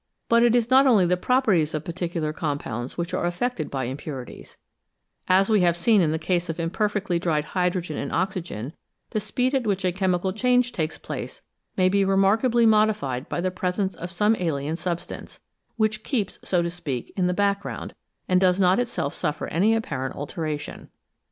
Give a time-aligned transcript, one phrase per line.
[0.29, 4.57] But it is not only the properties of particular compounds which are affected by impurities;
[5.27, 8.73] as we have seen in the case of imperfectly dried hydrogen and oxygen,
[9.11, 11.43] the speed at which a chemical change takes place
[11.77, 15.39] may be remarkably modified by the presence of some alien substance,
[15.77, 17.93] which keeps, so to speak, in the back ground,
[18.27, 20.89] and does not itself suffer any apparent alteration.